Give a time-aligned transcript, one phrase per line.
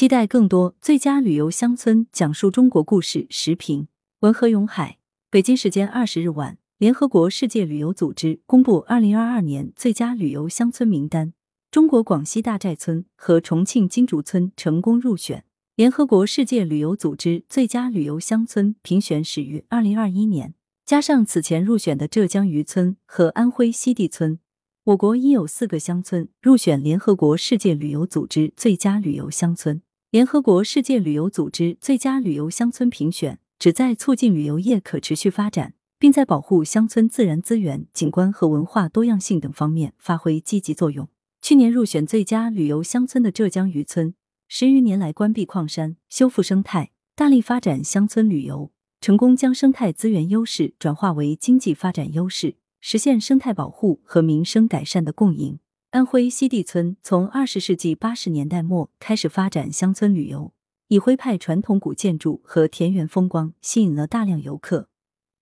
[0.00, 3.88] 期待更多最佳旅游乡村讲述中国故事时评。
[4.20, 4.96] 文和永海，
[5.28, 11.34] 北京时间二十日晚，联合国世界旅游组织公布二零二二年最佳旅游乡村名单，
[11.70, 15.44] 中国广西大寨村和重庆金竹村成功入选。
[15.76, 20.54] 联合国世界旅游组织最佳旅游乡村评选始于二零二一年，
[20.86, 24.38] 加上此前入选的浙江渔村和安徽西递村。
[24.84, 29.82] 我国已有四个乡村入选联合国世界旅游组织最佳旅游乡村。
[30.10, 41.08] 联合国世界旅游组织最佳旅游乡村评选旨在促进旅游业可持续发展，并在保护乡村自然资源、景观和文化多样性等方面发挥积极作用。
[41.40, 44.12] 去年入选最佳旅游乡村的浙江渔村，
[44.48, 52.56] 十余年来关闭矿山、修复生态，大力发展乡村旅游，成功将生态资源优势转化为经济发展优势。
[52.80, 55.60] 实现生态保护和民生改善的共赢。
[55.90, 60.52] 安徽西递村从二十世纪八十年代末开始发展乡村旅游，
[60.86, 64.88] 以徽派传统古建筑和田园风光吸引了大量游客。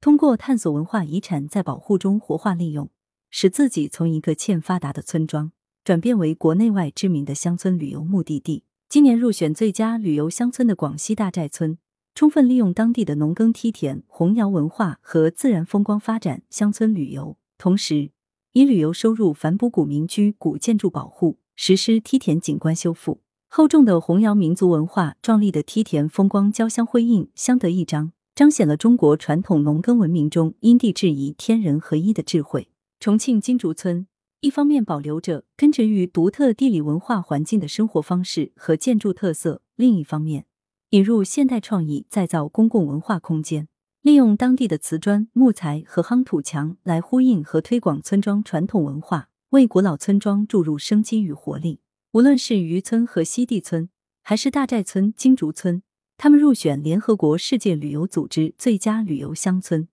[0.01, 2.89] 通过探索文化遗产在保护中活化利用，
[3.29, 5.53] 使自己从一个欠发达的村庄
[5.85, 8.65] 转变为国内外知名的乡村旅游目的地。
[8.89, 11.77] 今年入选最佳旅游乡村的广西大寨村。
[12.15, 18.11] 充分利用当地的农耕梯田、红窑文化和自然风光发展乡村旅游，同时
[18.59, 23.21] 以旅游收入反哺古民居、古建筑保护，实施梯田景观修复。
[23.47, 32.67] 厚重的弘扬民族文化、壮丽的梯田风光交相辉映，相得益彰，彰显了中国传统农耕文明中因地制宜、天人合一的智慧。
[32.99, 34.09] 重庆金竹村
[34.41, 40.47] 一方面保留着根植于独特地理文化环境的生活方式和建筑特色，另一方面。
[40.91, 43.69] 引入现代创意，再造公共文化空间，
[44.09, 51.81] 利用当地的瓷砖、木材和夯土墙来呼应和推广村庄传统文化，为古老村庄注入生机与活力。
[52.13, 53.91] 无论是渔村和西地村，
[54.23, 55.83] 还是大寨村、金竹村，
[56.17, 59.87] 他们入选联合国世界旅游组织最佳旅游乡村，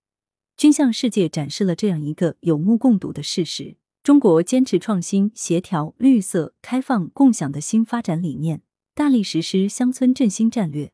[0.56, 8.62] 均向世界展示了这样一个有目共睹的事实：中国坚持创新、协调、绿色、开放、共享的新发展理念。
[8.94, 10.94] 大力实施乡村振兴战略，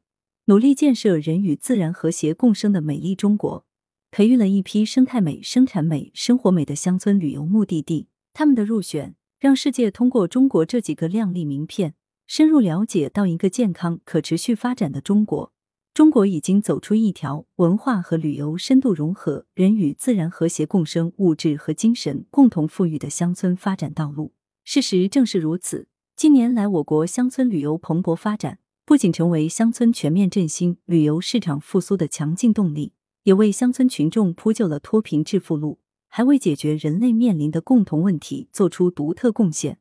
[0.52, 3.66] 努力建设人与自然和谐共生的美丽中国，
[4.12, 8.10] 培育了一批生态美、生产美、生活美的乡村旅游目的地。
[8.34, 11.94] 他们的入选，让世界通过中国这几个亮丽名片，
[12.28, 15.54] 深入了解到一个健康、可持续发展的中国。
[15.94, 24.34] 中国已经走出一条文化和旅游深度融合、人与自然和谐共生、物质和精神共同富裕的乡村发展道路。
[24.66, 25.88] 事实正是如此。
[26.18, 32.94] 近年来，我国乡村旅游蓬勃发展，不仅成为乡村全面振兴、旅游市场复苏的强劲动力，
[33.24, 39.78] 也为乡村群众铺就了脱贫致富路，还为解决人类面临的共同问题做出独特贡献。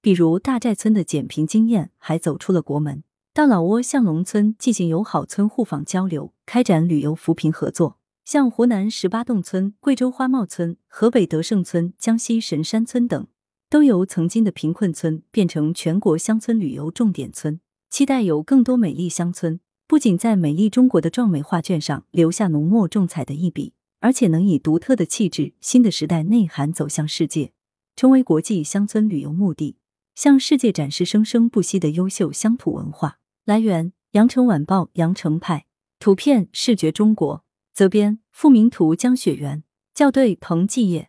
[0.00, 3.02] 比如大寨村的减贫经验还走出了国门。
[3.34, 13.26] 到老挝向农村进行友好村互访交流，开展旅游扶贫合作；像湖南十八洞村、贵州花茂村、河北德胜村、江西神山村等。
[13.68, 17.60] 都由曾经的贫困村变成全国乡村旅游重点村，
[17.96, 27.52] 期待有更多美丽乡村，不仅在美丽中国的壮美画卷上留下浓墨重彩的一笔，而且能以独特的气质、新的时代内涵走向世界，
[27.96, 29.78] 成为国际乡村旅游目的，
[30.14, 33.18] 向世界展示生生不息的优秀乡土文化。
[33.46, 35.64] 来源：羊城晚报羊城派，
[35.98, 39.64] 图片：视觉中国，责编：付明图，江雪源，
[39.94, 41.08] 校对：彭继业。